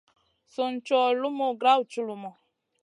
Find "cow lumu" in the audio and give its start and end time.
0.87-1.47